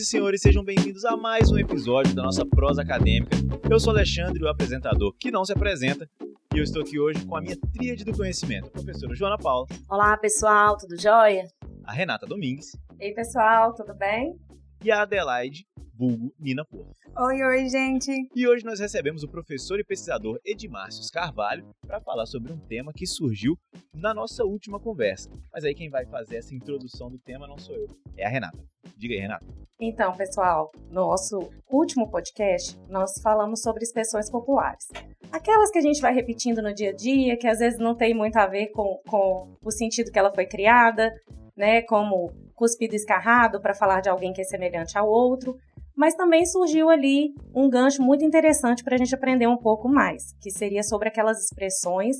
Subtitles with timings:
[0.00, 3.36] e senhores, sejam bem-vindos a mais um episódio da nossa prosa acadêmica.
[3.68, 6.08] Eu sou Alexandre, o apresentador que não se apresenta,
[6.54, 9.66] e eu estou aqui hoje com a minha tríade do conhecimento, a professora Joana Paula.
[9.90, 11.46] Olá, pessoal, tudo jóia?
[11.84, 12.74] A Renata Domingues.
[12.98, 14.34] Ei, pessoal, tudo bem?
[14.82, 16.96] E a Adelaide, vulgo Nina Porto.
[17.18, 18.10] Oi, oi, gente!
[18.34, 22.90] E hoje nós recebemos o professor e pesquisador Edmárcio Carvalho para falar sobre um tema
[22.90, 23.58] que surgiu
[23.94, 25.30] na nossa última conversa.
[25.52, 28.64] Mas aí quem vai fazer essa introdução do tema não sou eu, é a Renata.
[29.00, 29.46] Diga aí, Renata.
[29.80, 34.86] Então, pessoal, no nosso último podcast, nós falamos sobre expressões populares.
[35.32, 38.12] Aquelas que a gente vai repetindo no dia a dia, que às vezes não tem
[38.12, 41.14] muito a ver com, com o sentido que ela foi criada,
[41.56, 41.80] né?
[41.80, 45.56] Como cuspido escarrado para falar de alguém que é semelhante ao outro.
[45.96, 50.34] Mas também surgiu ali um gancho muito interessante para a gente aprender um pouco mais,
[50.42, 52.18] que seria sobre aquelas expressões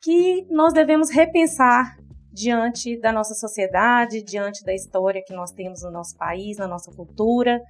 [0.00, 1.98] que nós devemos repensar
[2.38, 6.92] diante da nossa sociedade, diante da história que nós temos no nosso país, na nossa
[6.92, 7.60] cultura.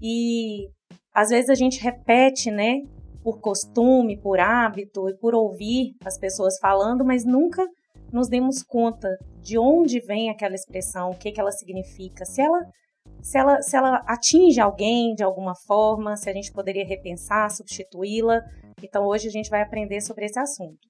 [0.00, 0.68] E
[1.14, 2.80] às vezes a gente repete, né,
[3.22, 7.62] por costume, por hábito e por ouvir as pessoas falando, mas nunca
[8.10, 9.08] nos demos conta
[9.42, 12.60] de onde vem aquela expressão, o que, que ela significa, se ela,
[13.20, 18.40] se, ela, se ela atinge alguém de alguma forma, se a gente poderia repensar, substituí-la.
[18.82, 20.88] Então hoje a gente vai aprender sobre esse assunto.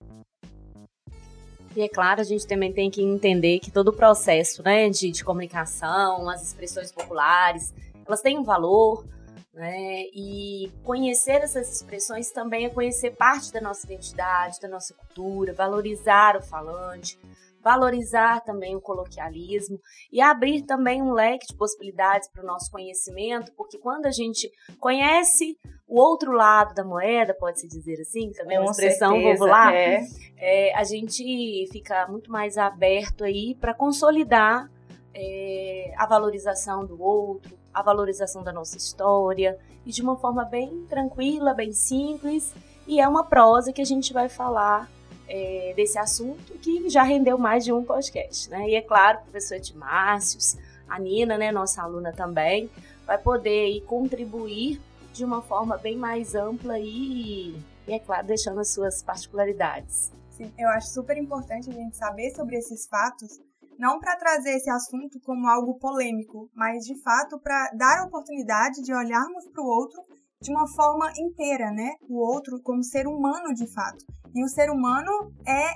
[1.76, 5.10] E é claro, a gente também tem que entender que todo o processo né, de,
[5.10, 7.74] de comunicação, as expressões populares,
[8.06, 9.04] elas têm um valor,
[9.52, 10.04] né?
[10.14, 16.36] E conhecer essas expressões também é conhecer parte da nossa identidade, da nossa cultura, valorizar
[16.36, 17.18] o falante,
[17.66, 19.80] valorizar também o coloquialismo
[20.12, 24.48] e abrir também um leque de possibilidades para o nosso conhecimento, porque quando a gente
[24.78, 29.74] conhece o outro lado da moeda, pode-se dizer assim, também é uma expressão certeza, popular,
[29.74, 30.00] é.
[30.36, 34.70] é, a gente fica muito mais aberto aí para consolidar
[35.12, 40.86] é, a valorização do outro, a valorização da nossa história e de uma forma bem
[40.88, 42.54] tranquila, bem simples.
[42.86, 44.88] E é uma prosa que a gente vai falar
[45.28, 48.68] é, desse assunto que já rendeu mais de um podcast, né?
[48.68, 50.56] E é claro, o professor Edmárcios,
[50.88, 52.70] a Nina, né, nossa aluna também,
[53.06, 54.80] vai poder aí, contribuir
[55.12, 60.12] de uma forma bem mais ampla e, e, é claro, deixando as suas particularidades.
[60.30, 63.40] Sim, eu acho super importante a gente saber sobre esses fatos,
[63.78, 68.82] não para trazer esse assunto como algo polêmico, mas de fato para dar a oportunidade
[68.82, 70.02] de olharmos para o outro
[70.46, 71.94] de uma forma inteira, né?
[72.08, 74.04] O outro como ser humano de fato.
[74.32, 75.10] E o ser humano
[75.46, 75.72] é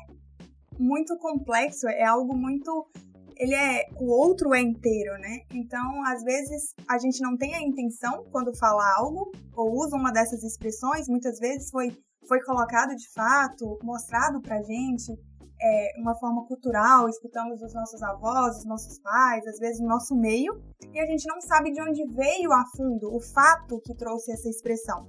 [0.79, 2.89] muito complexo, é algo muito
[3.37, 5.41] ele é o outro é inteiro, né?
[5.53, 10.13] Então, às vezes a gente não tem a intenção quando fala algo ou usa uma
[10.13, 11.91] dessas expressões, muitas vezes foi
[12.29, 15.19] foi colocado de fato, mostrado pra gente
[15.62, 20.15] é, uma forma cultural, escutamos os nossos avós, os nossos pais, às vezes o nosso
[20.16, 20.62] meio,
[20.93, 24.48] e a gente não sabe de onde veio a fundo o fato que trouxe essa
[24.48, 25.06] expressão.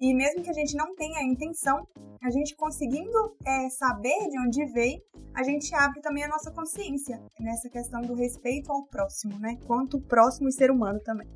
[0.00, 1.86] E mesmo que a gente não tenha a intenção,
[2.22, 5.00] a gente conseguindo é, saber de onde veio,
[5.34, 9.56] a gente abre também a nossa consciência nessa questão do respeito ao próximo, né?
[9.66, 11.28] Quanto próximo e ser humano também.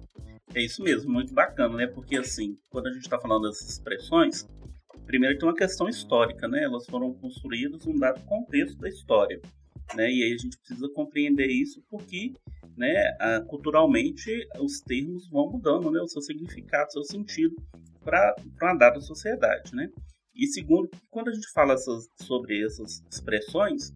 [0.54, 1.86] É isso mesmo, muito bacana, né?
[1.86, 4.46] Porque assim, quando a gente está falando dessas expressões,
[5.08, 6.62] primeiro tem uma questão histórica, né?
[6.62, 9.40] Elas foram construídas num dado contexto da história,
[9.94, 10.08] né?
[10.08, 12.34] E aí a gente precisa compreender isso porque,
[12.76, 12.94] né,
[13.48, 16.00] culturalmente os termos vão mudando, né?
[16.00, 17.56] O seu significado, o seu sentido
[18.04, 19.90] para uma dada sociedade, né?
[20.34, 21.74] E segundo, quando a gente fala
[22.20, 23.92] sobre essas expressões,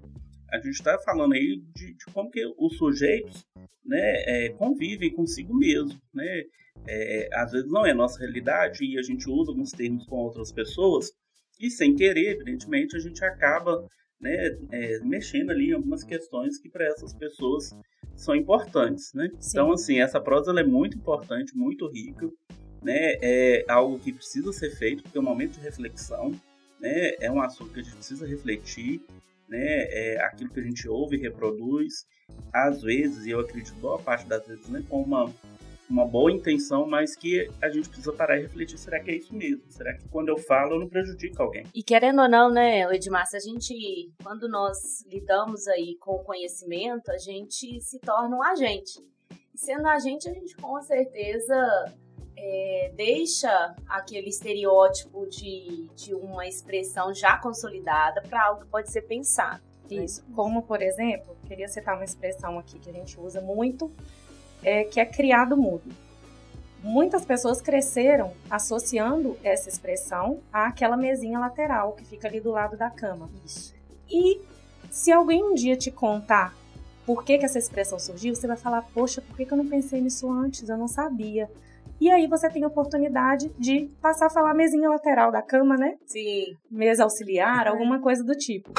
[0.53, 3.47] a gente está falando aí de, de, como que os sujeitos
[3.85, 6.45] né, é, convivem consigo mesmo, né?
[6.87, 10.51] é, às vezes não é nossa realidade e a gente usa alguns termos com outras
[10.51, 11.13] pessoas
[11.61, 13.87] e sem querer, evidentemente, a gente acaba
[14.21, 17.71] né, é, mexendo ali em algumas questões que para essas pessoas
[18.17, 19.31] são importantes, né?
[19.49, 22.29] Então, assim, essa prosa é muito importante, muito rica,
[22.83, 23.17] né?
[23.23, 26.33] É algo que precisa ser feito porque é um momento de reflexão,
[26.81, 27.13] né?
[27.21, 29.01] É um assunto que a gente precisa refletir,
[29.53, 29.87] né?
[29.91, 32.07] É aquilo que a gente ouve e reproduz,
[32.53, 35.31] às vezes, e eu acredito boa parte das vezes, né, com uma
[35.91, 39.35] uma boa intenção, mas que a gente precisa parar e refletir, será que é isso
[39.35, 39.63] mesmo?
[39.69, 41.67] Será que quando eu falo eu não prejudico alguém?
[41.75, 46.25] E querendo ou não, né, Edmar, se a gente, quando nós lidamos aí com o
[46.25, 49.01] conhecimento, a gente se torna um agente.
[49.55, 51.55] E sendo agente, a gente com certeza
[52.37, 59.03] é, deixa aquele estereótipo de, de uma expressão já consolidada para algo que pode ser
[59.03, 59.63] pensado.
[59.91, 60.05] Né?
[60.05, 60.25] Isso.
[60.35, 63.91] Como, por exemplo, queria citar uma expressão aqui que a gente usa muito,
[64.63, 65.91] é, que é criado mudo.
[66.83, 72.91] Muitas pessoas cresceram associando essa expressão àquela mesinha lateral que fica ali do lado da
[72.91, 73.31] cama.
[73.45, 73.73] Isso.
[74.11, 74.41] E
[74.91, 76.55] se alguém um dia te contar
[77.07, 79.67] por que, que essa expressão surgiu, você vai falar, poxa, por que, que eu não
[79.67, 80.69] pensei nisso antes?
[80.69, 81.51] Eu não sabia.
[82.03, 85.95] E aí você tem a oportunidade de passar a falar mesinha lateral da cama, né?
[86.05, 86.47] Sim.
[86.69, 88.73] Mesa auxiliar, alguma coisa do tipo.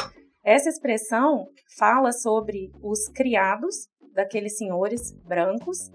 [0.44, 1.48] Essa expressão
[1.80, 5.90] fala sobre os criados daqueles senhores brancos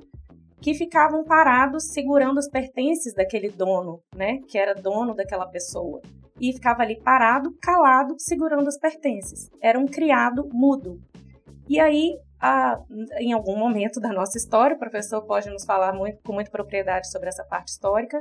[0.63, 6.01] que ficavam parados segurando os pertences daquele dono, né, que era dono daquela pessoa.
[6.41, 9.51] E ficava ali parado, calado, segurando os pertences.
[9.61, 10.99] Era um criado mudo.
[11.69, 12.81] E aí, a,
[13.19, 17.11] em algum momento da nossa história, o professor pode nos falar muito, com muita propriedade
[17.11, 18.21] sobre essa parte histórica,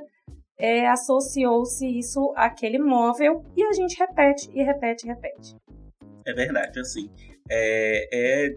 [0.58, 5.56] é, associou-se isso àquele móvel e a gente repete e repete e repete.
[6.25, 7.10] É verdade, assim.
[7.50, 8.56] É, é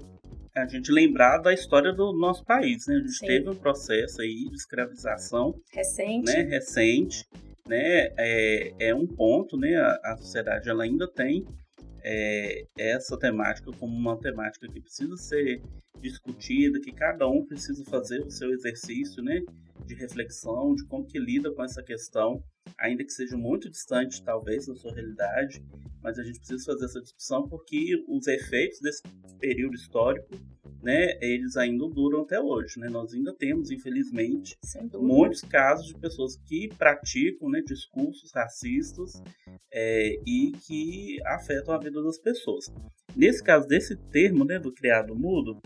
[0.57, 2.97] a gente lembrar da história do nosso país, né?
[2.97, 3.27] A gente Sim.
[3.27, 6.43] teve um processo aí de escravização recente, né?
[6.43, 7.25] Recente,
[7.69, 8.09] né?
[8.19, 9.77] É, é um ponto, né?
[9.77, 11.47] A, a sociedade ela ainda tem
[12.03, 15.63] é, essa temática como uma temática que precisa ser
[16.01, 19.43] discutida, que cada um precisa fazer o seu exercício, né?
[19.87, 22.43] De reflexão, de como que lida com essa questão,
[22.79, 25.63] ainda que seja muito distante, talvez, da sua realidade,
[26.03, 29.03] mas a gente precisa fazer essa discussão porque os efeitos desse
[29.39, 30.29] período histórico,
[30.83, 32.89] né, eles ainda duram até hoje, né?
[32.89, 34.57] Nós ainda temos, infelizmente,
[34.95, 39.23] muitos casos de pessoas que praticam, né, discursos racistas
[39.73, 42.73] é, e que afetam a vida das pessoas.
[43.15, 45.61] Nesse caso desse termo, né, do criado mudo,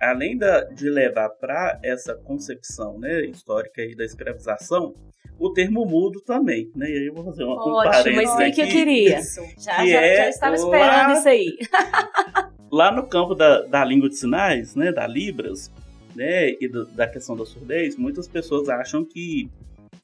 [0.00, 4.94] além da, de levar para essa concepção, né, histórica aí da escravização,
[5.38, 6.88] o termo mudo também, né?
[6.88, 9.20] E aí eu vou fazer uma Ótimo, isso aí que eu queria.
[9.58, 11.58] Já, que já, é já estava esperando isso aí.
[12.70, 15.70] lá no campo da, da língua de sinais, né, da Libras,
[16.14, 19.50] né, e do, da questão da surdez, muitas pessoas acham que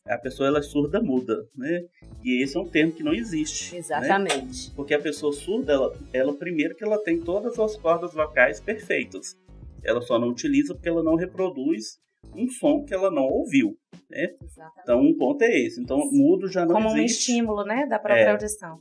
[0.07, 1.85] a pessoa ela é surda muda, né?
[2.25, 3.73] E esse é um termo que não existe.
[3.73, 3.79] Né?
[3.79, 4.69] Exatamente.
[4.69, 4.73] Né?
[4.75, 9.37] Porque a pessoa surda, ela, ela primeiro que ela tem todas as cordas vocais perfeitas.
[9.83, 12.01] Ela só não utiliza porque ela não reproduz
[12.35, 13.77] um som que ela não ouviu,
[14.11, 14.35] né?
[14.43, 14.81] Exatamente.
[14.83, 15.81] Então, um ponto é esse.
[15.81, 16.97] Então, mudo já não Como existe.
[16.97, 18.31] Como um estímulo, né, da própria é.
[18.31, 18.81] audição.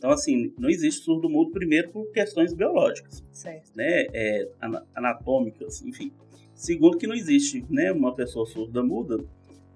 [0.00, 3.70] Então, assim, não existe surdo mudo primeiro por questões biológicas, certo.
[3.76, 4.48] né, é,
[4.94, 6.10] anatômicas, enfim.
[6.54, 9.22] Segundo, que não existe, né, uma pessoa surda muda,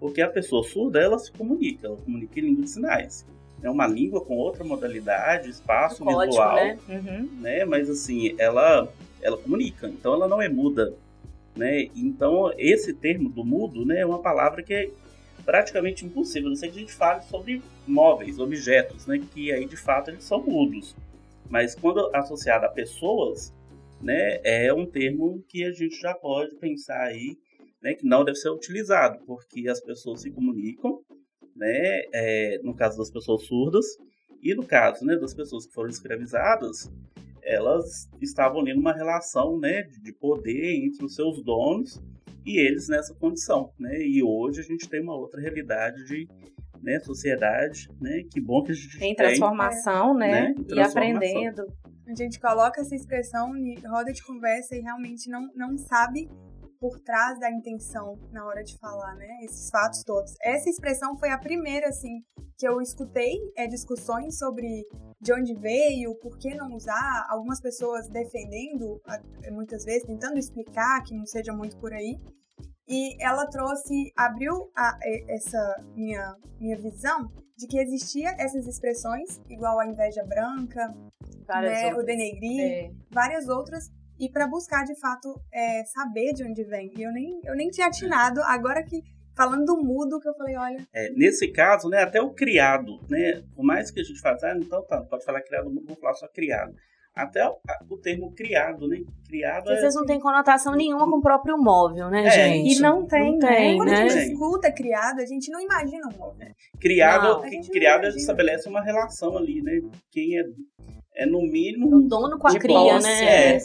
[0.01, 3.27] porque a pessoa surda ela se comunica, ela comunica em língua de sinais.
[3.63, 6.79] É uma língua com outra modalidade, espaço visual, né?
[6.89, 7.29] Uhum.
[7.43, 7.67] né?
[7.67, 8.89] Mas assim, ela
[9.21, 10.95] ela comunica, então ela não é muda
[11.57, 11.89] né?
[11.95, 14.91] Então, esse termo do mudo né, é uma palavra que é
[15.45, 19.77] praticamente impossível, não sei que a gente fale sobre móveis, objetos, né, que aí de
[19.77, 20.97] fato eles são mudos.
[21.49, 23.53] Mas quando associado a pessoas,
[24.01, 27.37] né, é um termo que a gente já pode pensar aí
[27.83, 31.01] né, que não deve ser utilizado, porque as pessoas se comunicam,
[31.55, 33.85] né, é, no caso das pessoas surdas,
[34.43, 36.91] e no caso né, das pessoas que foram escravizadas,
[37.43, 42.01] elas estavam ali numa relação né, de poder entre os seus donos
[42.45, 43.73] e eles nessa condição.
[43.79, 43.99] Né?
[44.01, 46.29] E hoje a gente tem uma outra realidade de
[46.83, 48.23] né, sociedade, né?
[48.31, 50.49] Que bom que a gente tem transformação, tem, né?
[50.49, 50.55] né?
[50.69, 51.65] E aprendendo.
[52.07, 56.29] A gente coloca essa expressão em roda de conversa e realmente não, não sabe
[56.79, 59.27] por trás da intenção na hora de falar, né?
[59.43, 60.35] Esses fatos todos.
[60.43, 62.21] Essa expressão foi a primeira, assim,
[62.59, 64.85] que eu escutei é, discussões sobre
[65.19, 69.01] de onde veio, por que não usar, algumas pessoas defendendo,
[69.53, 72.19] muitas vezes, tentando explicar que não seja muito por aí.
[72.87, 74.99] E ela trouxe, abriu a,
[75.29, 80.95] essa minha, minha visão de que existia essas expressões, igual a inveja branca,
[81.49, 82.91] né, o denegrir, é.
[83.11, 86.93] várias outras, e para buscar de fato é, saber de onde vem.
[86.97, 89.03] E eu nem, eu nem tinha atinado, agora que
[89.37, 90.87] falando do mudo, que eu falei, olha.
[90.93, 93.43] É, nesse caso, né, até o criado, né?
[93.55, 96.29] Por mais que a gente faça, ah, então tá, pode falar criado vou falar só
[96.29, 96.75] criado.
[97.15, 97.57] Até o,
[97.91, 98.99] o termo criado, né?
[99.29, 99.71] Criado.
[99.71, 102.77] Às é, vezes não tem conotação nenhuma com o próprio móvel, né, é, gente?
[102.77, 104.03] E não tem, não tem, Quando né?
[104.03, 106.49] a gente escuta criado, a gente não imagina um móvel.
[106.81, 109.81] Criado, criado estabelece uma relação ali, né?
[110.11, 110.45] Quem é
[111.15, 111.97] é no mínimo.
[111.97, 113.55] O dono com a cria, né?
[113.55, 113.59] É.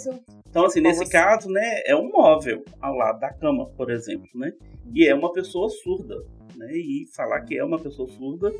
[0.50, 4.52] Então, assim, nesse caso, né, é um móvel ao lado da cama, por exemplo, né?
[4.94, 6.16] E é uma pessoa surda,
[6.56, 6.72] né?
[6.74, 8.52] E falar que é uma pessoa surda,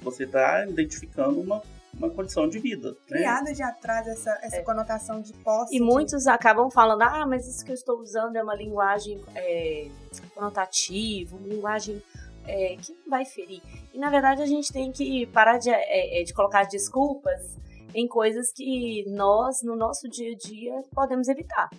[0.00, 1.62] você está identificando uma,
[1.98, 2.90] uma condição de vida.
[2.90, 2.96] Né?
[3.06, 4.62] Criado de atrás essa, essa é.
[4.62, 5.74] conotação de posse.
[5.74, 5.84] E de...
[5.84, 9.88] muitos acabam falando, ah, mas isso que eu estou usando é uma linguagem é,
[10.34, 12.02] conotativa, uma linguagem
[12.46, 13.62] é, que não vai ferir.
[13.92, 17.56] E na verdade a gente tem que parar de, é, é de colocar desculpas
[17.94, 21.70] em coisas que nós, no nosso dia a dia, podemos evitar.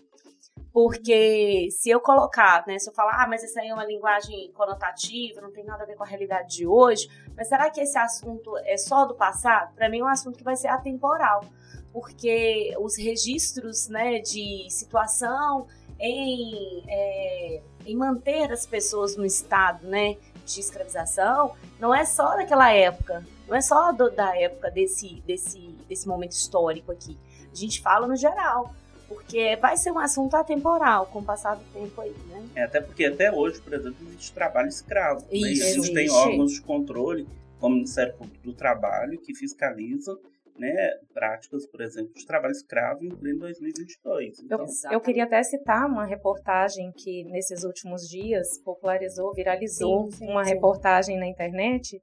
[0.77, 4.51] Porque se eu colocar, né, se eu falar, ah, mas isso aí é uma linguagem
[4.51, 7.97] conotativa, não tem nada a ver com a realidade de hoje, mas será que esse
[7.97, 9.73] assunto é só do passado?
[9.73, 11.43] Para mim é um assunto que vai ser atemporal.
[11.91, 15.65] porque os registros né, de situação
[15.99, 20.15] em, é, em manter as pessoas no estado né,
[20.45, 25.75] de escravização não é só daquela época, não é só do, da época desse, desse,
[25.89, 27.17] desse momento histórico aqui.
[27.51, 28.75] A gente fala no geral,
[29.07, 32.45] porque vai ser um assunto atemporal com o passar do tempo aí, né?
[32.55, 35.25] É, até porque até hoje, por exemplo, existe trabalho escravo.
[35.31, 35.69] Isso, né?
[35.69, 37.27] A gente tem órgãos de controle,
[37.59, 40.17] como o Ministério Público do Trabalho, que fiscaliza
[40.57, 44.39] né, práticas, por exemplo, de trabalho escravo em pleno 2022.
[44.39, 44.59] Então...
[44.59, 50.27] Eu, eu, queria até citar uma reportagem que nesses últimos dias popularizou, viralizou sim, sim,
[50.27, 50.53] uma sim.
[50.53, 52.01] reportagem na internet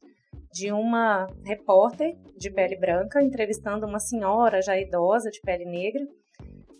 [0.52, 6.06] de uma repórter de pele branca entrevistando uma senhora já idosa de pele negra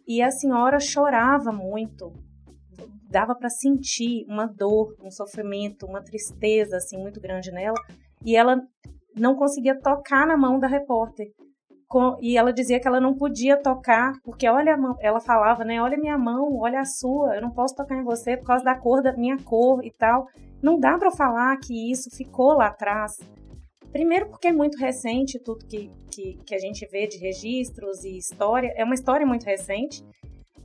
[0.07, 2.13] e a senhora chorava muito
[3.11, 7.79] dava para sentir uma dor um sofrimento uma tristeza assim muito grande nela
[8.25, 8.61] e ela
[9.17, 11.29] não conseguia tocar na mão da repórter
[12.21, 15.81] e ela dizia que ela não podia tocar, porque olha, ela falava, né?
[15.81, 18.75] Olha minha mão, olha a sua, eu não posso tocar em você por causa da
[18.75, 20.27] cor da minha cor e tal.
[20.61, 23.13] Não dá para falar que isso ficou lá atrás.
[23.95, 28.19] Primeiro porque é muito recente tudo que, que, que a gente vê de registros e
[28.19, 30.05] história, é uma história muito recente.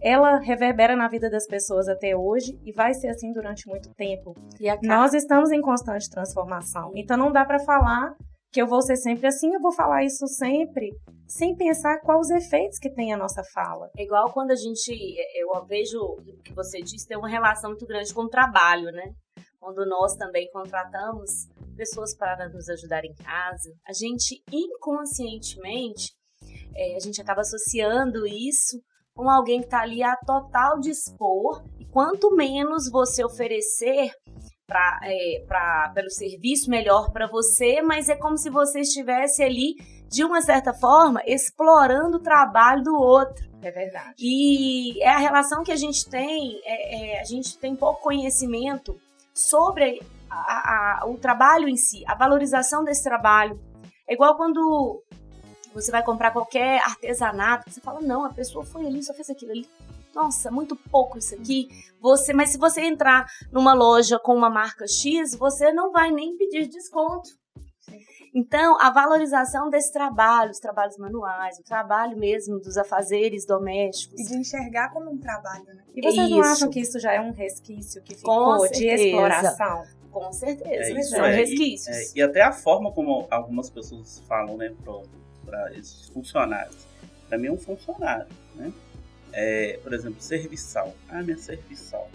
[0.01, 4.33] Ela reverbera na vida das pessoas até hoje e vai ser assim durante muito tempo.
[4.81, 6.91] Nós estamos em constante transformação.
[6.95, 8.15] Então não dá para falar
[8.51, 10.89] que eu vou ser sempre assim, eu vou falar isso sempre,
[11.27, 13.91] sem pensar quais os efeitos que tem a nossa fala.
[13.95, 14.91] É igual quando a gente,
[15.36, 19.13] eu vejo o que você disse, tem uma relação muito grande com o trabalho, né?
[19.59, 21.29] Quando nós também contratamos
[21.75, 26.13] pessoas para nos ajudar em casa, a gente inconscientemente,
[26.75, 28.81] é, a gente acaba associando isso
[29.13, 34.11] com alguém que está ali a total dispor, e quanto menos você oferecer
[34.65, 39.75] pra, é, pra, pelo serviço melhor para você, mas é como se você estivesse ali,
[40.07, 43.45] de uma certa forma, explorando o trabalho do outro.
[43.61, 44.13] É verdade.
[44.17, 48.97] E é a relação que a gente tem, é, é, a gente tem pouco conhecimento
[49.39, 53.60] sobre a, a, o trabalho em si, a valorização desse trabalho.
[54.08, 55.03] É igual quando
[55.74, 59.51] você vai comprar qualquer artesanato, você fala, não, a pessoa foi ali, só fez aquilo
[59.51, 59.67] ali
[60.13, 61.69] nossa, muito pouco isso aqui.
[62.01, 66.36] Você, mas se você entrar numa loja com uma marca X, você não vai nem
[66.36, 67.29] pedir desconto.
[68.33, 74.19] Então, a valorização desse trabalho, os trabalhos manuais, o trabalho mesmo dos afazeres domésticos.
[74.19, 75.83] E de enxergar como um trabalho, né?
[75.95, 76.29] E vocês isso.
[76.29, 79.83] não acham que isso já é um resquício que ficou de exploração?
[80.12, 82.15] Com certeza, é, isso é, resquícios.
[82.15, 84.74] E, é, e, até a forma como algumas pessoas falam, né,
[85.45, 86.88] para esses funcionários.
[87.27, 88.71] Para mim é um funcionário, né?
[89.31, 90.93] É, por exemplo, serviçal.
[91.07, 92.09] Ah, minha serviçal.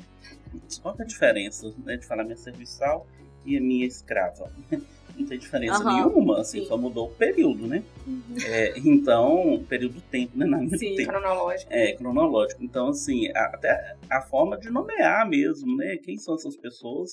[0.82, 3.06] Qual é a diferença né, de falar minha serviçal
[3.44, 4.50] e a minha escrava?
[5.16, 6.66] Não tem diferença uhum, nenhuma, assim, sim.
[6.66, 7.84] só mudou o período, né?
[8.04, 8.36] Uhum.
[8.46, 10.44] É, então, período do tempo, né?
[10.44, 11.10] Não, sim, tempo.
[11.10, 11.72] cronológico.
[11.72, 12.64] É, cronológico.
[12.64, 15.96] Então, assim, até a forma de nomear mesmo, né?
[15.98, 17.12] Quem são essas pessoas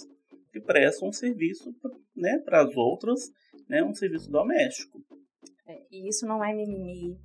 [0.51, 1.75] que prestam um serviço
[2.15, 3.31] né, para as outras,
[3.69, 3.83] né?
[3.83, 4.99] Um serviço doméstico.
[5.67, 7.19] É, e isso não é mimimi,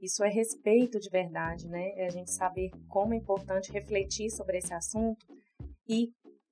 [0.00, 1.92] isso é respeito de verdade, né?
[1.96, 5.26] É a gente saber como é importante refletir sobre esse assunto
[5.86, 6.10] e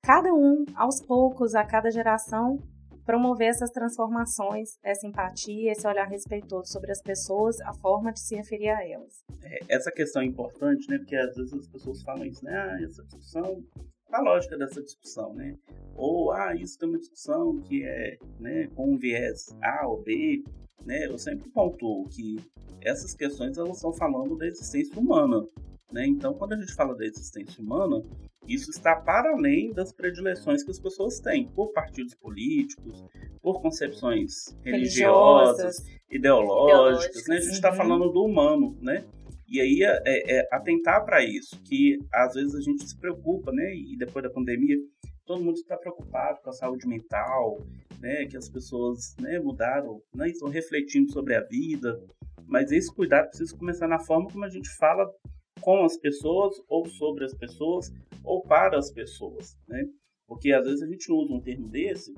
[0.08, 2.58] cada um, aos poucos, a cada geração,
[3.04, 8.34] promover essas transformações, essa empatia, esse olhar respeitoso sobre as pessoas, a forma de se
[8.34, 9.22] referir a elas.
[9.42, 10.96] É, essa questão é importante, né?
[10.96, 12.56] Porque às vezes as pessoas falam isso, né?
[12.56, 13.62] Ah, essa discussão,
[14.10, 15.54] a lógica dessa discussão, né?
[15.94, 20.42] Ou, ah, isso tem uma discussão que é né, com um viés A ou B,
[20.86, 21.04] né?
[21.04, 22.36] Eu sempre pontuo que
[22.80, 25.46] essas questões elas estão falando da existência humana.
[25.92, 26.06] Né?
[26.06, 28.02] Então, quando a gente fala da existência humana,
[28.48, 33.04] isso está para além das predileções que as pessoas têm por partidos políticos,
[33.42, 37.26] por concepções religiosas, religiosas ideológicas.
[37.28, 37.36] Né?
[37.36, 37.76] A gente está uhum.
[37.76, 39.04] falando do humano, né?
[39.46, 43.50] E aí é, é, é atentar para isso, que às vezes a gente se preocupa,
[43.52, 43.74] né?
[43.74, 44.76] E depois da pandemia,
[45.24, 47.66] todo mundo está preocupado com a saúde mental,
[47.98, 48.26] né?
[48.26, 50.28] Que as pessoas né, mudaram, né?
[50.28, 51.98] estão refletindo sobre a vida,
[52.46, 55.06] mas esse cuidado precisa começar na forma como a gente fala
[55.60, 57.92] com as pessoas, ou sobre as pessoas,
[58.24, 59.88] ou para as pessoas, né?
[60.26, 62.14] Porque às vezes a gente usa um termo desse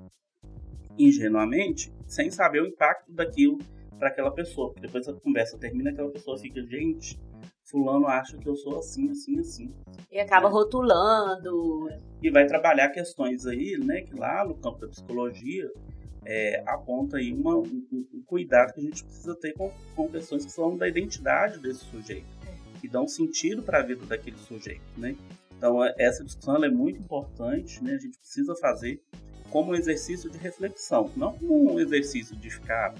[0.98, 3.58] ingenuamente, sem saber o impacto daquilo
[3.98, 4.74] para aquela pessoa.
[4.80, 7.18] Depois a conversa termina, aquela pessoa fica, gente,
[7.64, 9.74] fulano acha que eu sou assim, assim, assim.
[10.10, 10.54] E acaba né?
[10.54, 11.88] rotulando.
[12.22, 15.70] E vai trabalhar questões aí, né, que lá no campo da psicologia
[16.24, 20.44] é, aponta aí uma, um, um, cuidado que a gente precisa ter com, com questões
[20.44, 22.26] que são da identidade desse sujeito,
[22.80, 25.14] que dão sentido para a vida daquele sujeito, né?
[25.56, 27.94] Então, é, essa discussão é muito importante, né?
[27.94, 29.00] A gente precisa fazer
[29.50, 32.94] como um exercício de reflexão, não como um exercício de ficar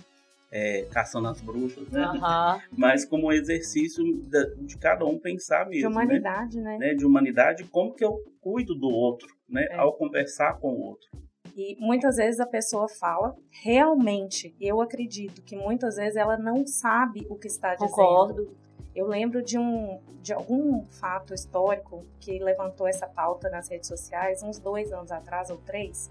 [0.52, 2.02] é, caçando as bruxas, né?
[2.02, 2.60] Aham.
[2.76, 6.04] Mas como um exercício de, de cada um pensar De mesmo, né?
[6.04, 6.76] humanidade, né?
[6.78, 6.94] né?
[6.94, 9.66] De humanidade, como que eu cuido do outro, né?
[9.70, 9.76] É.
[9.76, 11.08] Ao conversar com o outro.
[11.56, 17.26] E muitas vezes a pessoa fala, realmente, eu acredito que muitas vezes ela não sabe
[17.28, 17.90] o que está dizendo.
[17.90, 18.56] Concordo.
[18.94, 24.42] Eu lembro de um de algum fato histórico que levantou essa pauta nas redes sociais
[24.42, 26.10] uns dois anos atrás ou três,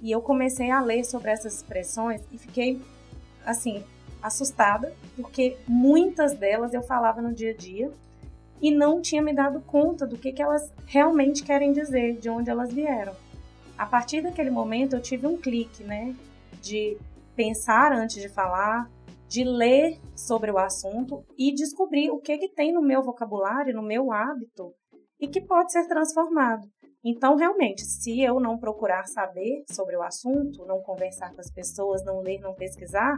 [0.00, 2.80] e eu comecei a ler sobre essas expressões e fiquei
[3.44, 3.84] assim
[4.22, 7.90] assustada porque muitas delas eu falava no dia a dia
[8.60, 12.48] e não tinha me dado conta do que, que elas realmente querem dizer, de onde
[12.48, 13.14] elas vieram.
[13.76, 16.14] A partir daquele momento eu tive um clique, né,
[16.62, 16.96] de
[17.34, 18.90] pensar antes de falar,
[19.28, 23.82] de ler sobre o assunto e descobrir o que, que tem no meu vocabulário, no
[23.82, 24.72] meu hábito
[25.20, 26.66] e que pode ser transformado.
[27.04, 32.04] Então, realmente, se eu não procurar saber sobre o assunto, não conversar com as pessoas,
[32.04, 33.16] não ler, não pesquisar,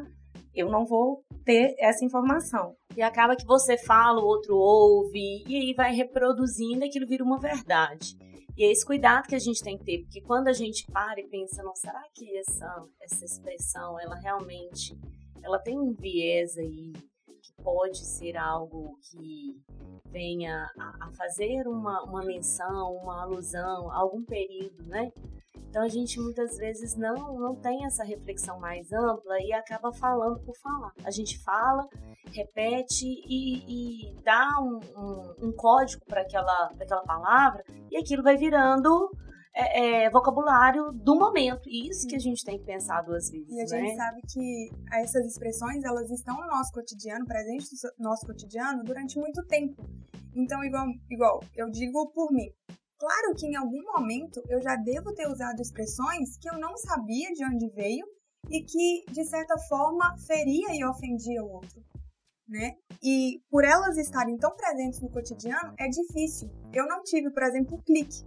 [0.55, 2.75] eu não vou ter essa informação.
[2.97, 7.39] E acaba que você fala, o outro ouve, e aí vai reproduzindo, aquilo vira uma
[7.39, 8.15] verdade.
[8.57, 11.21] E é esse cuidado que a gente tem que ter, porque quando a gente para
[11.21, 14.99] e pensa, não, será que essa, essa expressão, ela realmente,
[15.43, 19.61] ela tem um viés aí, que pode ser algo que
[20.11, 25.13] venha a, a fazer uma, uma menção, uma alusão a algum período, né?
[25.69, 30.41] Então a gente muitas vezes não, não tem essa reflexão mais ampla e acaba falando
[30.41, 30.93] por falar.
[31.05, 31.87] A gente fala,
[32.33, 38.37] repete e, e dá um, um, um código para aquela, aquela palavra e aquilo vai
[38.37, 39.11] virando
[39.55, 41.69] é, é, vocabulário do momento.
[41.69, 43.87] E isso que a gente tem que pensar duas vezes, E a né?
[43.87, 49.19] gente sabe que essas expressões, elas estão no nosso cotidiano, presentes no nosso cotidiano durante
[49.19, 49.83] muito tempo.
[50.35, 52.49] Então, igual, igual eu digo por mim.
[52.99, 57.31] Claro que em algum momento eu já devo ter usado expressões que eu não sabia
[57.33, 58.05] de onde veio
[58.51, 61.81] e que, de certa forma, feria e ofendia o outro,
[62.49, 62.77] né?
[63.03, 66.51] E por elas estarem tão presentes no cotidiano, é difícil.
[66.73, 68.25] Eu não tive, por exemplo, o clique.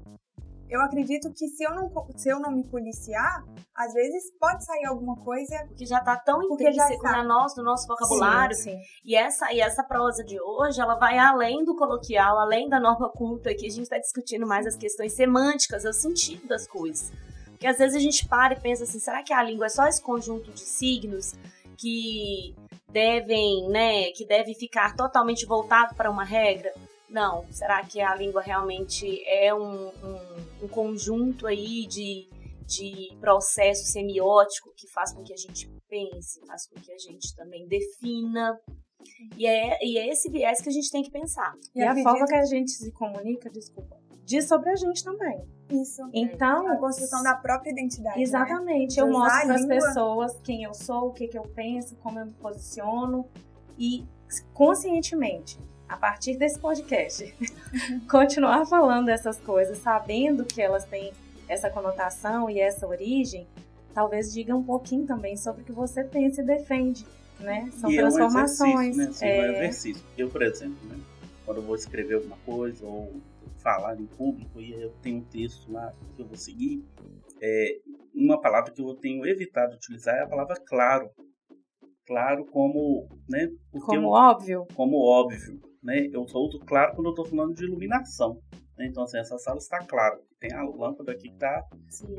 [0.72, 3.44] Eu acredito que se eu não, se eu não me policiar,
[3.76, 7.12] às vezes pode sair alguma coisa Porque já está tão intrínseco está.
[7.12, 8.56] na nosso, no nosso vocabulário.
[8.56, 8.80] Sim, sim.
[9.04, 13.10] E essa, e essa prosa de hoje, ela vai além do coloquial, além da norma
[13.10, 17.12] culta, que a gente está discutindo mais as questões semânticas, o sentido das coisas.
[17.48, 19.86] Porque às vezes a gente para e pensa assim, será que a língua é só
[19.88, 21.34] esse conjunto de signos
[21.78, 22.56] que
[22.88, 26.74] devem, né, que deve ficar totalmente voltado para uma regra?
[27.12, 27.46] Não.
[27.52, 30.31] Será que a língua realmente é um, um,
[30.62, 32.28] um conjunto aí de,
[32.66, 37.36] de processo semiótico que faz com que a gente pense, faz com que a gente
[37.36, 38.60] também defina?
[39.38, 41.54] E é, e é esse viés que a gente tem que pensar.
[41.76, 45.42] E, a acredito- forma que a gente se comunica, desculpa, diz sobre a gente também.
[45.72, 46.02] Isso.
[46.14, 48.18] Então, A construção da própria identidade.
[48.18, 48.22] né?
[48.24, 49.00] Exatamente.
[49.00, 51.96] Eu Usar mostro a para as pessoas quem eu sou, o que, que eu penso,
[51.98, 53.26] como eu me posiciono.
[53.80, 54.06] E
[54.54, 55.58] conscientemente,
[55.92, 57.36] a partir desse podcast,
[58.10, 61.12] continuar falando essas coisas, sabendo que elas têm
[61.50, 63.46] essa conotação e essa origem,
[63.94, 67.06] talvez diga um pouquinho também sobre o que você pensa e defende.
[67.42, 67.70] Né?
[67.74, 68.98] São e é um transformações.
[68.98, 69.10] exercício, né?
[69.10, 70.04] Assim, é, é um exercício.
[70.18, 70.98] Eu, por exemplo, né?
[71.46, 73.20] quando eu vou escrever alguma coisa ou
[73.58, 76.86] falar em público e eu tenho um texto lá que eu vou seguir,
[77.42, 77.80] é,
[78.16, 81.10] uma palavra que eu tenho evitado utilizar é a palavra claro.
[82.06, 83.50] Claro como, né?
[83.72, 84.68] Porque como eu- óbvio.
[84.74, 86.08] como óbvio, né?
[86.12, 88.42] Eu uso claro quando eu estou falando de iluminação.
[88.78, 88.88] né?
[88.88, 90.20] Então, assim, essa sala está clara.
[90.40, 91.68] Tem a lâmpada aqui que está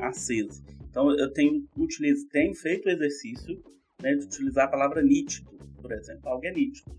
[0.01, 0.63] acesa.
[0.89, 3.63] Então, eu tenho, utilizo, tenho feito o exercício
[4.01, 6.29] né, de utilizar a palavra nítido, por exemplo.
[6.29, 6.95] Algo é nítido.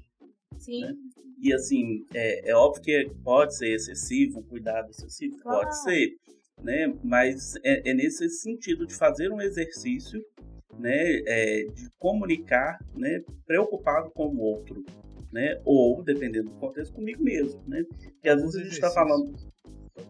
[0.58, 0.82] Sim.
[0.82, 0.96] né?
[1.40, 5.62] E, assim, é, é óbvio que pode ser excessivo, um cuidado excessivo, Claro.
[5.62, 6.16] pode ser.
[6.62, 6.94] Né?
[7.04, 10.22] Mas é, é nesse sentido de fazer um exercício
[10.80, 14.84] né, é, de comunicar, né, preocupado com o outro,
[15.34, 19.36] né, ou dependendo do contexto comigo mesmo, né, porque às vezes a gente está falando,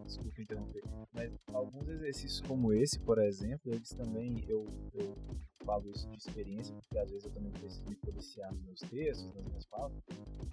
[0.06, 0.82] Desculpa interromper,
[1.12, 5.14] mas alguns exercícios como esse, por exemplo, eles também, eu, eu
[5.62, 9.34] falo isso de experiência, porque às vezes eu também preciso me policiar nos meus textos,
[9.34, 9.92] nas minhas falas,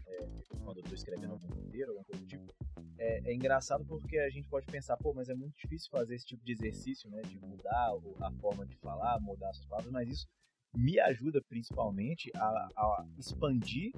[0.08, 0.28] é,
[0.64, 2.54] quando eu estou escrevendo algum roteiro, alguma coisa do tipo.
[2.98, 6.26] É, é engraçado porque a gente pode pensar, pô, mas é muito difícil fazer esse
[6.26, 10.28] tipo de exercício, né, de mudar a forma de falar, mudar as palavras, mas isso
[10.74, 13.94] me ajuda principalmente a, a expandir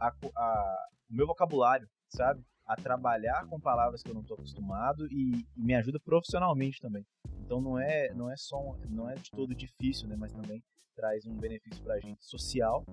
[0.00, 2.42] a a- o meu vocabulário, sabe?
[2.66, 7.04] A trabalhar com palavras que eu não estou acostumado e, e me ajuda profissionalmente também.
[7.44, 10.16] Então não é não é só um- não é de todo difícil, né?
[10.18, 10.62] Mas também
[10.96, 12.84] traz um benefício para a gente social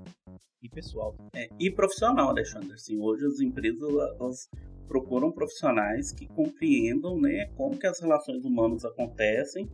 [0.61, 1.15] e pessoal.
[1.35, 3.81] é, e profissional, Alexandre, assim, hoje as empresas
[4.19, 4.49] elas
[4.87, 9.69] procuram profissionais que compreendam, né, como que as relações humanas acontecem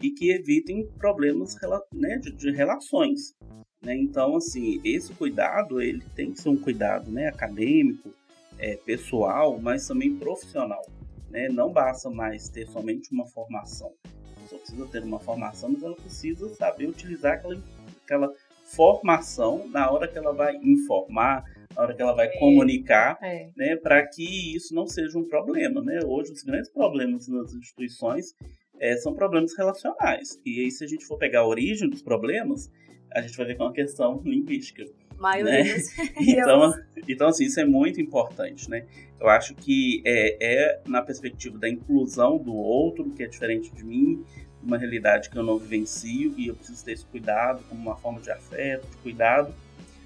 [0.00, 1.56] e que evitem problemas
[1.92, 3.34] né, de, de relações.
[3.82, 3.94] Né?
[3.96, 8.10] Então, assim, esse cuidado ele tem que ser um cuidado né, acadêmico,
[8.58, 10.84] é, pessoal, mas também profissional.
[11.30, 11.48] Né?
[11.48, 13.92] Não basta mais ter somente uma formação.
[14.36, 17.60] A pessoa precisa ter uma formação, mas ela precisa saber utilizar aquela,
[18.04, 18.32] aquela
[18.64, 22.38] formação na hora que ela vai informar, na hora que ela vai é.
[22.38, 23.50] comunicar, é.
[23.56, 25.82] né, para que isso não seja um problema.
[25.82, 26.00] Né?
[26.04, 28.34] Hoje, os grandes problemas nas instituições
[28.80, 30.40] é, são problemas relacionais.
[30.44, 32.70] E aí, se a gente for pegar a origem dos problemas,
[33.12, 34.84] a gente vai ver que é uma questão linguística.
[35.16, 35.80] Maioria né?
[36.20, 36.74] então,
[37.08, 38.84] então, assim, isso é muito importante, né?
[39.20, 43.84] Eu acho que é, é na perspectiva da inclusão do outro, que é diferente de
[43.84, 44.24] mim,
[44.62, 48.20] uma realidade que eu não vivencio e eu preciso ter esse cuidado como uma forma
[48.20, 49.54] de afeto, de cuidado,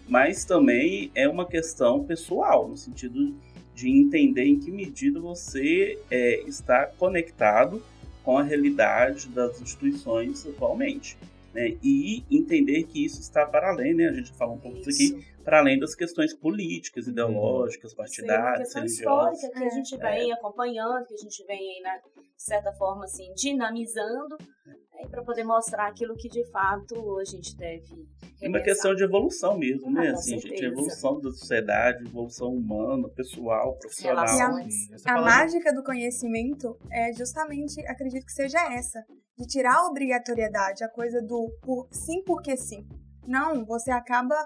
[0.08, 3.34] mas também é uma questão pessoal, no sentido
[3.74, 7.80] de entender em que medida você é, está conectado
[8.28, 11.16] com a realidade das instituições atualmente
[11.54, 11.76] né?
[11.82, 14.08] E entender que isso está para além, né?
[14.08, 17.12] A gente fala um pouco disso aqui, para além das questões políticas, uhum.
[17.12, 19.38] ideológicas, partidárias, Sim, religiosas.
[19.38, 20.34] histórica que a gente vem é.
[20.34, 25.88] acompanhando, que a gente vem, né, de certa forma, assim, dinamizando né, para poder mostrar
[25.88, 28.06] aquilo que de fato a gente deve.
[28.42, 30.10] É uma questão de evolução mesmo, né?
[30.10, 34.26] Ah, assim, gente, evolução da sociedade, evolução humana, pessoal, profissional.
[34.26, 39.02] a, a mágica do conhecimento é justamente, acredito que seja essa,
[39.38, 42.86] de tirar a obrigatoriedade, a coisa do por, sim porque sim.
[43.26, 44.36] Não, você acaba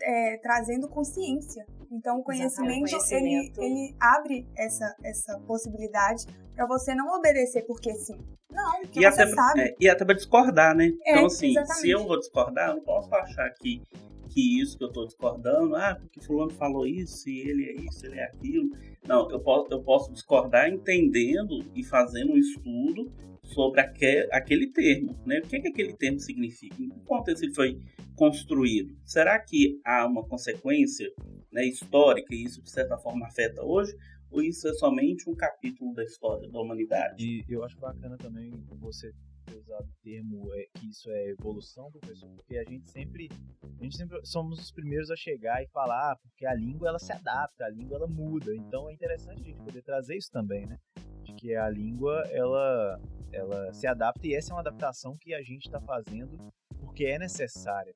[0.00, 1.66] é, trazendo consciência.
[1.90, 3.62] Então, o conhecimento, conhecimento.
[3.62, 8.18] Ele, ele abre essa, essa possibilidade para você não obedecer porque sim.
[8.50, 9.60] Não, porque e você até, sabe.
[9.60, 10.92] É, e até para discordar, né?
[11.04, 11.80] É, então, assim, exatamente.
[11.80, 13.82] se eu vou discordar, eu não posso achar que,
[14.30, 18.06] que isso que eu estou discordando, ah, porque fulano falou isso, e ele é isso,
[18.06, 18.70] ele é aquilo.
[19.06, 23.12] Não, eu posso, eu posso discordar entendendo e fazendo um estudo
[23.46, 25.38] sobre aquele, aquele termo, né?
[25.38, 26.82] O que, é que aquele termo significa?
[26.82, 27.78] Em que contexto ele foi
[28.14, 28.96] construído?
[29.04, 31.10] Será que há uma consequência
[31.52, 33.96] né, histórica e isso de certa forma afeta hoje?
[34.30, 37.24] Ou isso é somente um capítulo da história da humanidade?
[37.24, 39.12] E eu acho bacana também você
[39.46, 43.28] ter o termo é, que isso é evolução, professor, porque a gente sempre,
[43.62, 46.98] a gente sempre somos os primeiros a chegar e falar, ah, porque a língua ela
[46.98, 48.54] se adapta, a língua ela muda.
[48.54, 50.78] Então é interessante a gente poder trazer isso também, né?
[51.22, 53.00] De que a língua ela
[53.32, 56.38] ela se adapta e essa é uma adaptação que a gente está fazendo
[56.80, 57.94] porque é necessária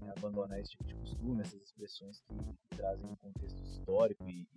[0.00, 4.48] né, abandonar esse tipo de costume, essas expressões que, que trazem um contexto histórico e,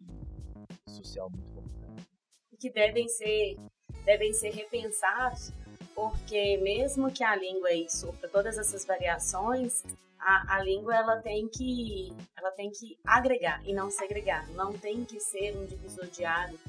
[0.87, 2.03] e social muito complicado.
[2.51, 3.57] E que devem ser,
[4.05, 5.51] devem ser repensados,
[5.95, 9.83] porque mesmo que a língua aí sofra todas essas variações,
[10.19, 15.03] a, a, língua ela tem que ela tem que agregar e não segregar, não tem
[15.03, 16.59] que ser um divisor diário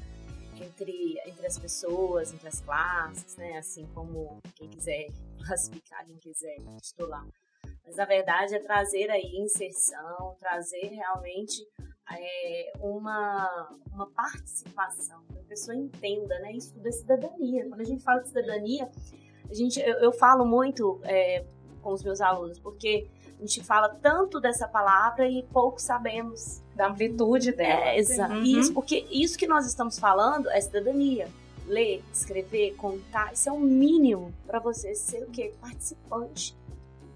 [0.61, 3.57] entre, entre as pessoas, entre as classes, né?
[3.57, 5.07] Assim como quem quiser
[5.45, 7.25] classificar, quem quiser titular.
[7.85, 11.65] Mas na verdade é trazer aí inserção, trazer realmente
[12.11, 16.51] é, uma, uma participação, a pessoa entenda, né?
[16.53, 17.67] Isso tudo é cidadania.
[17.67, 18.89] Quando a gente fala de cidadania,
[19.49, 21.45] a gente, eu, eu falo muito é,
[21.81, 26.87] com os meus alunos, porque a gente fala tanto dessa palavra e pouco sabemos da
[26.87, 27.89] amplitude dela.
[27.89, 28.33] É, exato.
[28.33, 28.43] Uhum.
[28.43, 31.27] Isso, porque isso que nós estamos falando é cidadania.
[31.67, 35.51] Ler, escrever, contar, isso é o um mínimo para você ser o quê?
[35.59, 36.55] Participante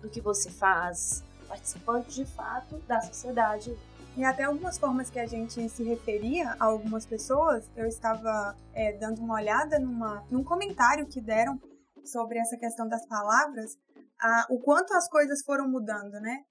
[0.02, 3.78] do que você faz, participante de fato da sociedade.
[4.20, 8.92] E até algumas formas que a gente se referia a algumas pessoas, eu estava é,
[8.98, 11.58] dando uma olhada numa, num comentário que deram
[12.04, 13.78] sobre essa questão das palavras,
[14.20, 16.44] a, o quanto as coisas foram mudando, né?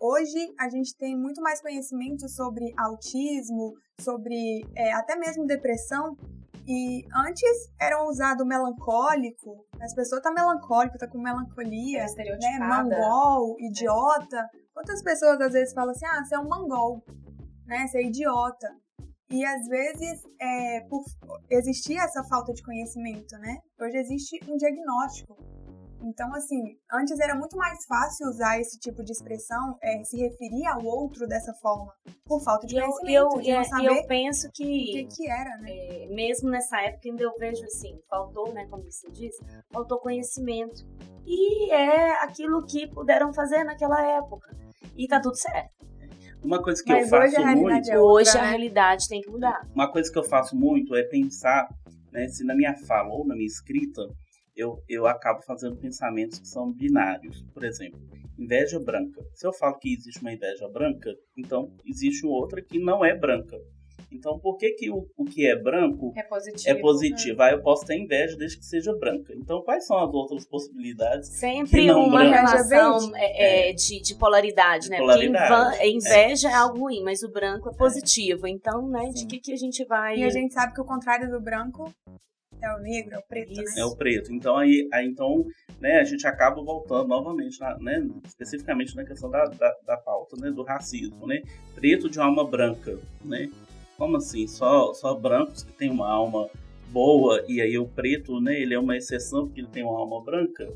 [0.00, 6.16] Hoje a gente tem muito mais conhecimento sobre autismo, sobre é, até mesmo depressão.
[6.66, 12.06] E antes era usado melancólico, as pessoas tá melancólico, tá com melancolia, é
[12.38, 12.58] né?
[12.60, 14.48] Mangol, idiota.
[14.74, 17.04] Quantas pessoas às vezes falam assim, ah, você é um mangol,
[17.66, 17.86] né?
[17.86, 18.68] Você é idiota.
[19.30, 21.04] E às vezes, é, por
[21.48, 23.58] existir essa falta de conhecimento, né?
[23.80, 25.36] Hoje existe um diagnóstico.
[26.02, 30.66] Então, assim, antes era muito mais fácil usar esse tipo de expressão, é, se referir
[30.66, 31.92] ao outro dessa forma,
[32.24, 33.36] por falta de conhecimento.
[33.36, 34.62] Eu, de não saber eu penso que.
[34.64, 35.70] O que, que era, né?
[35.70, 40.86] É, mesmo nessa época, ainda eu vejo assim, faltou, né, como você disse, faltou conhecimento.
[41.26, 44.56] E é aquilo que puderam fazer naquela época.
[44.96, 45.80] E tá tudo certo.
[46.42, 47.90] Uma coisa que Mas eu faço muito.
[47.90, 49.68] É hoje a realidade tem que mudar.
[49.74, 51.68] Uma coisa que eu faço muito é pensar,
[52.10, 54.02] né, se na minha fala ou na minha escrita
[54.60, 57.42] eu, eu acabo fazendo pensamentos que são binários.
[57.54, 58.00] Por exemplo,
[58.38, 59.22] inveja branca.
[59.34, 63.56] Se eu falo que existe uma inveja branca, então existe outra que não é branca.
[64.12, 66.68] Então, por que, que o, o que é branco É positivo.
[66.68, 67.42] é positivo?
[67.42, 69.32] Aí eu posso ter inveja desde que seja branca.
[69.36, 71.28] Então, quais são as outras possibilidades?
[71.28, 72.34] Sempre Que não uma branco.
[72.34, 74.98] relação Inveja é, é, de, de polaridade, De né?
[74.98, 76.54] polaridade, Porque inva- inveja é.
[76.54, 78.48] algo ruim, mas o branco é positivo.
[78.48, 79.28] Então, né, de Sim.
[79.28, 80.16] que, que a gente vai.
[80.18, 81.94] E a gente sabe que o contrário do branco
[82.62, 83.64] é o negro, é o preto, né?
[83.76, 84.32] É o preto.
[84.32, 85.46] Então, aí, aí então,
[85.80, 90.36] né, a gente acaba voltando novamente, na- né, especificamente na questão da, da, da pauta,
[90.36, 91.42] né, do racismo, né?
[91.74, 93.50] Preto de alma branca, né?
[93.96, 94.46] Como assim?
[94.46, 96.48] Só, só brancos que têm uma alma
[96.90, 100.22] boa e aí o preto, né, ele é uma exceção porque ele tem uma alma
[100.22, 100.68] branca,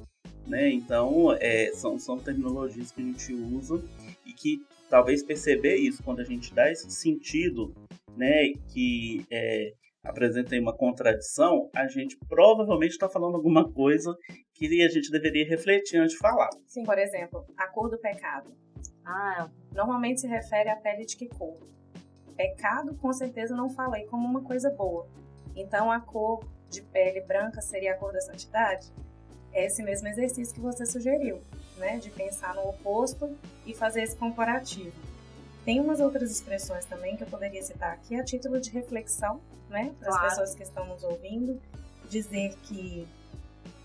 [0.47, 0.71] né?
[0.71, 3.83] Então, é, são, são terminologias que a gente usa
[4.27, 7.75] e que talvez perceber isso quando a gente dá esse sentido,
[8.17, 9.73] né, que é,
[10.05, 14.15] apresenta aí uma contradição, a gente provavelmente está falando alguma coisa
[14.55, 16.51] que a gente deveria refletir antes de falar.
[16.67, 18.53] Sim, por exemplo, a cor do pecado.
[19.05, 21.59] Ah, Normalmente se refere à pele de que cor?
[22.37, 25.09] Pecado, com certeza, não falei como uma coisa boa.
[25.57, 28.93] Então, a cor de pele branca seria a cor da santidade?
[29.53, 31.41] É esse mesmo exercício que você sugeriu,
[31.77, 31.99] né?
[31.99, 33.37] De pensar no oposto
[33.67, 34.93] e fazer esse comparativo.
[35.65, 39.95] Tem umas outras expressões também que eu poderia citar aqui a título de reflexão, né?
[39.99, 40.29] Para as Claro.
[40.29, 41.61] pessoas que estão nos ouvindo.
[42.11, 43.09] Dizer que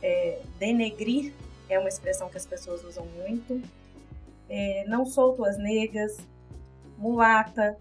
[0.01, 1.33] é, denegrir
[1.69, 3.61] é uma expressão que as pessoas usam muito.
[4.49, 6.17] É, não sou tuas negas,
[6.97, 7.77] mulata,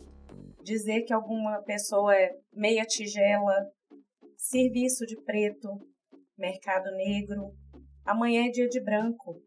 [0.63, 3.67] dizer que alguma pessoa é meia tigela,
[4.37, 5.69] serviço de preto,
[6.37, 7.53] mercado negro,
[8.05, 9.43] amanhã é dia de branco,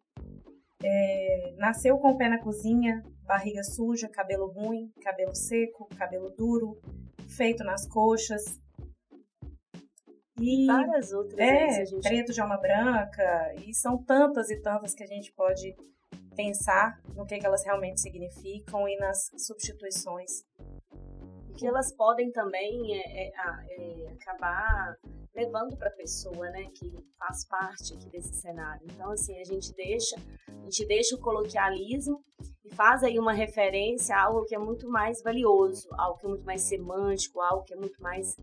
[0.83, 6.79] é, nasceu com o pé na cozinha, barriga suja, cabelo ruim, cabelo seco, cabelo duro,
[7.27, 8.60] feito nas coxas.
[10.39, 11.36] E várias outras.
[11.36, 12.01] se é, gente...
[12.01, 15.75] preto de alma branca, e são tantas e tantas que a gente pode
[16.36, 20.43] pensar no que, que elas realmente significam e nas substituições.
[21.57, 24.97] que elas podem também é, é, é, acabar
[25.36, 28.81] levando para a pessoa, né, que faz parte aqui desse cenário.
[28.91, 30.15] Então, assim, a gente deixa,
[30.47, 34.89] a gente deixa o coloquialismo e faz aí uma referência a algo que é muito
[34.89, 38.38] mais valioso, algo que é muito mais semântico, algo que é muito mais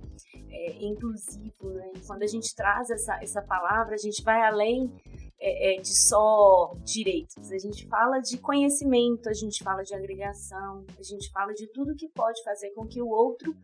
[0.51, 1.93] é, inclusivo, né?
[2.07, 4.93] Quando a gente traz essa, essa palavra, a gente vai além
[5.41, 7.51] é, é, de só direitos.
[7.53, 11.95] A gente fala de conhecimento, a gente fala de agregação, a gente fala de tudo
[11.95, 13.57] que pode fazer com que o outro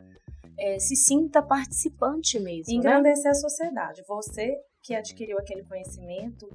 [0.59, 2.72] é, se sinta participante mesmo.
[2.72, 2.79] Né?
[2.79, 4.03] Engrandecer a sociedade.
[4.07, 6.47] Você que adquiriu aquele conhecimento,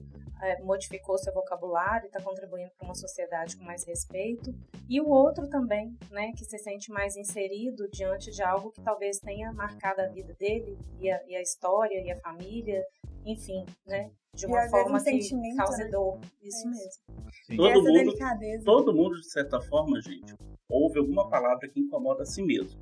[0.41, 4.53] é, modificou seu vocabulário, está contribuindo para uma sociedade com mais respeito.
[4.87, 9.17] E o outro também, né, que se sente mais inserido diante de algo que talvez
[9.19, 12.85] tenha marcado a vida dele, e a, e a história, e a família,
[13.25, 15.89] enfim, né, de E uma vezes forma um que cause né?
[15.89, 16.19] dor.
[16.43, 17.01] Isso É mesmo.
[17.47, 17.57] Sim.
[17.57, 18.63] Todo mundo- delicadeza.
[18.63, 20.35] Todo mundo, de certa forma, gente,
[20.69, 22.79] ouve alguma palavra que incomoda a si mesmo.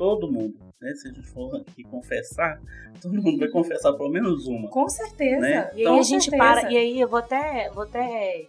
[0.00, 0.94] Todo mundo, né?
[0.94, 2.58] Se a gente for aqui confessar,
[3.02, 4.66] todo mundo vai confessar pelo menos uma.
[4.70, 5.42] Com certeza.
[5.42, 5.70] Né?
[5.74, 6.42] E aí com a gente certeza.
[6.42, 8.46] para, e aí eu vou até, vou até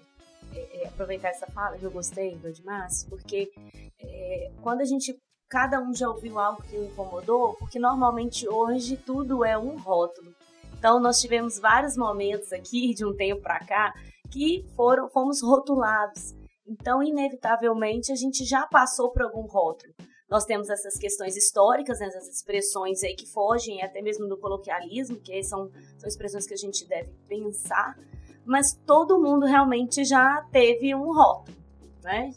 [0.56, 3.52] é, é, aproveitar essa fala que eu gostei do Edmárcio, porque
[4.00, 5.14] é, quando a gente,
[5.50, 10.34] cada um já ouviu algo que o incomodou, porque normalmente hoje tudo é um rótulo.
[10.80, 13.94] Então nós tivemos vários momentos aqui, de um tempo para cá,
[14.32, 16.34] que foram, fomos rotulados.
[16.66, 19.94] Então, inevitavelmente, a gente já passou por algum rótulo.
[20.32, 25.20] Nós temos essas questões históricas, né, essas expressões aí que fogem até mesmo do coloquialismo,
[25.20, 28.00] que são são expressões que a gente deve pensar,
[28.46, 31.58] mas todo mundo realmente já teve um rótulo,
[32.02, 32.34] né?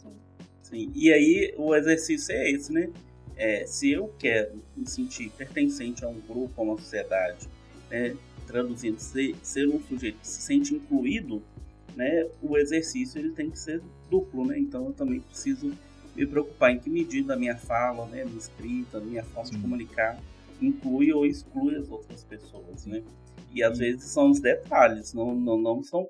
[0.61, 0.91] Sim.
[0.93, 2.91] E aí o exercício é esse, né?
[3.37, 7.47] É, se eu quero me sentir pertencente a um grupo, a uma sociedade,
[7.89, 8.15] né?
[8.45, 11.41] traduzindo, ser, ser um sujeito que se sente incluído,
[11.95, 12.27] né?
[12.41, 14.59] o exercício ele tem que ser duplo, né?
[14.59, 15.73] Então eu também preciso
[16.15, 18.23] me preocupar em que medida a minha fala, né?
[18.23, 19.61] minha escrita, minha forma de Sim.
[19.61, 20.19] comunicar
[20.61, 23.03] inclui ou exclui as outras pessoas, né?
[23.53, 23.83] E às Sim.
[23.83, 26.07] vezes são os detalhes, não, não, não são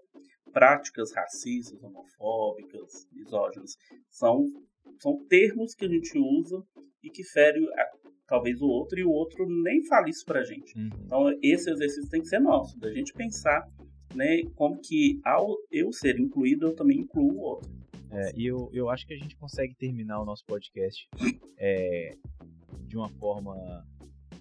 [0.54, 3.76] práticas racistas, homofóbicas, misóginas.
[4.10, 4.46] São,
[5.00, 6.63] são termos que a gente usa
[7.04, 7.91] e que ferem a-
[8.28, 10.78] talvez o outro e o outro nem fala isso pra gente.
[10.78, 10.89] Uhum.
[11.06, 13.68] Então esse exercício tem que ser nosso, da gente pensar
[14.13, 17.70] né, como que ao eu ser incluído, eu também incluo o outro.
[18.15, 21.08] É, e eu, eu acho que a gente consegue terminar o nosso podcast
[21.58, 22.15] é,
[22.88, 23.56] de uma forma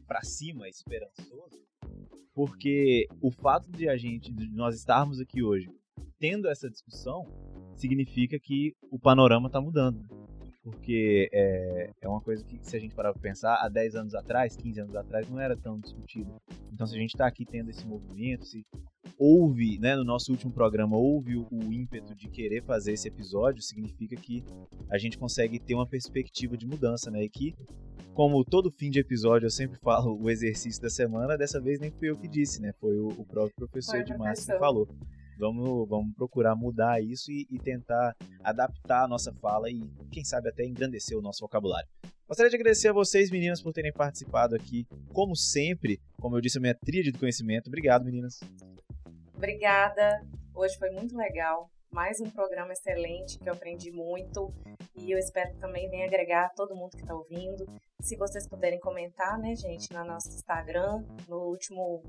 [0.06, 1.58] pra cima, esperançosa,
[2.34, 5.68] porque o fato de a gente, de nós estarmos aqui hoje
[6.18, 7.26] tendo essa discussão,
[7.76, 10.00] significa que o panorama tá mudando.
[10.00, 10.08] né?
[10.62, 14.14] Porque é, é uma coisa que, se a gente parar pra pensar, há 10 anos
[14.14, 16.34] atrás, 15 anos atrás, não era tão discutido.
[16.72, 18.64] Então, se a gente tá aqui tendo esse movimento, se
[19.18, 23.62] houve, né, no nosso último programa, houve o, o, ímpeto de querer fazer esse episódio,
[23.62, 24.44] significa que
[24.90, 27.22] a gente consegue ter uma perspectiva de mudança, né?
[27.22, 27.54] E que,
[28.12, 31.90] como todo fim de episódio eu sempre falo o exercício da semana, dessa vez nem
[31.90, 32.72] fui eu que disse, né?
[32.80, 34.88] Foi o, o próprio professor Edmar que falou.
[35.38, 40.48] Vamos, vamos procurar mudar isso e, e, tentar adaptar a nossa fala e, quem sabe,
[40.48, 41.88] até engrandecer o nosso vocabulário.
[42.26, 44.86] Gostaria de agradecer a vocês, meninas, por terem participado aqui.
[45.12, 47.66] Como sempre, como eu disse, a minha tríade de conhecimento.
[47.66, 48.38] Obrigado, meninas.
[49.44, 50.26] Obrigada.
[50.54, 51.70] Hoje foi muito legal.
[51.92, 54.50] Mais um programa excelente que eu aprendi muito
[54.96, 57.66] e eu espero que também venha agregar todo mundo que está ouvindo.
[58.00, 62.02] Se vocês puderem comentar, né, gente, no nosso Instagram, no último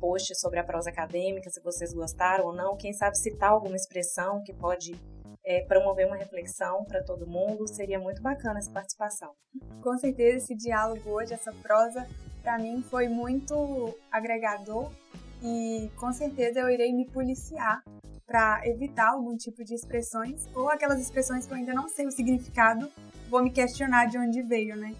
[0.00, 4.42] post sobre a prosa acadêmica, se vocês gostaram ou não, quem sabe citar alguma expressão
[4.42, 4.98] que pode
[5.44, 9.34] é, promover uma reflexão para todo mundo, seria muito bacana essa participação.
[9.82, 12.08] Com certeza esse diálogo hoje, essa prosa,
[12.42, 14.90] para mim foi muito agregador
[15.42, 17.82] e com certeza eu irei me policiar
[18.26, 22.12] para evitar algum tipo de expressões ou aquelas expressões que eu ainda não sei o
[22.12, 22.88] significado,
[23.28, 24.94] vou me questionar de onde veio, né?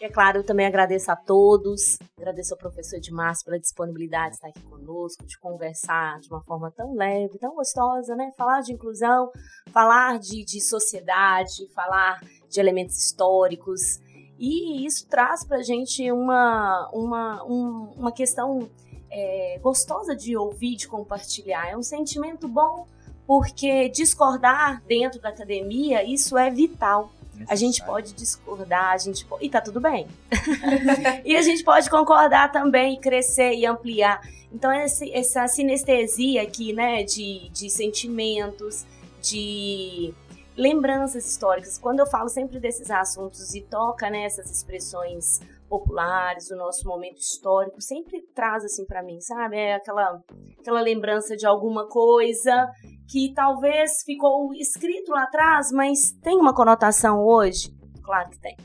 [0.00, 4.36] E é claro, eu também agradeço a todos, agradeço ao professor Edmárcio pela disponibilidade de
[4.36, 8.32] estar aqui conosco, de conversar de uma forma tão leve, tão gostosa, né?
[8.34, 9.30] Falar de inclusão,
[9.70, 14.00] falar de, de sociedade, falar de elementos históricos.
[14.38, 18.70] E isso traz para a gente uma, uma, um, uma questão
[19.10, 21.68] é, gostosa de ouvir, de compartilhar.
[21.68, 22.86] É um sentimento bom,
[23.26, 27.10] porque discordar dentro da academia, isso é vital
[27.48, 29.44] a gente pode discordar, a gente pode...
[29.44, 30.06] e tá tudo bem.
[31.24, 34.20] e a gente pode concordar também, crescer e ampliar.
[34.52, 38.84] Então esse, essa sinestesia aqui, né, de, de sentimentos,
[39.22, 40.12] de
[40.56, 41.78] lembranças históricas.
[41.78, 47.18] Quando eu falo sempre desses assuntos e toca nessas né, expressões populares, o nosso momento
[47.18, 49.56] histórico, sempre traz assim para mim, sabe?
[49.56, 50.20] É aquela
[50.58, 52.68] aquela lembrança de alguma coisa
[53.08, 57.72] que talvez ficou escrito lá atrás, mas tem uma conotação hoje?
[58.02, 58.56] Claro que tem.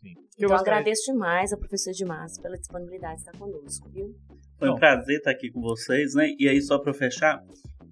[0.00, 0.14] Sim.
[0.36, 4.14] Então eu agradeço demais ao professor Dimas pela disponibilidade de estar conosco, viu?
[4.58, 6.30] Foi um prazer estar aqui com vocês, né?
[6.38, 7.42] E aí, só para fechar,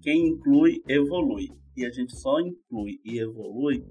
[0.01, 1.49] quem inclui, evolui.
[1.75, 3.83] E a gente só inclui e evolui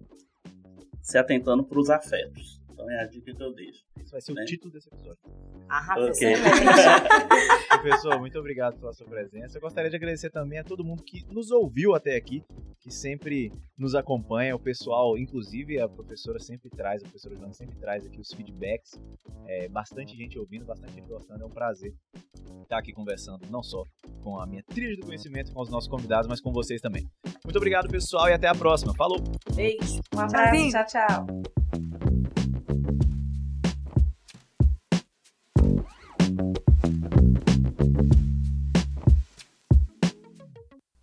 [1.03, 2.60] se atentando para os afetos.
[2.81, 3.85] Então é a dica que eu deixo.
[4.01, 4.43] Esse vai ser né?
[4.43, 5.19] o título desse episódio.
[5.69, 6.35] Arrasa okay.
[7.69, 9.59] Professor, muito obrigado pela sua presença.
[9.59, 12.43] Eu gostaria de agradecer também a todo mundo que nos ouviu até aqui,
[12.81, 17.77] que sempre nos acompanha, o pessoal, inclusive a professora sempre traz, a professora Joana sempre
[17.77, 18.99] traz aqui os feedbacks.
[19.47, 21.43] É, bastante gente ouvindo, bastante gente gostando.
[21.43, 21.95] É um prazer
[22.63, 23.85] estar aqui conversando, não só
[24.23, 27.07] com a minha trilha do conhecimento, com os nossos convidados, mas com vocês também.
[27.45, 28.95] Muito obrigado, pessoal, e até a próxima.
[28.95, 29.19] Falou!
[29.55, 30.01] Beijo!
[30.15, 31.90] Um abraço, tchau, tchau!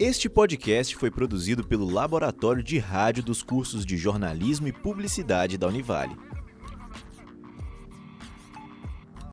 [0.07, 5.67] Este podcast foi produzido pelo Laboratório de Rádio dos cursos de Jornalismo e Publicidade da
[5.67, 6.15] Univale.